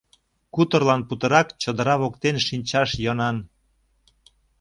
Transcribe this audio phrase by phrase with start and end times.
[0.53, 3.37] Куторлан путырак чодыра воктен шинчаш йӧнан.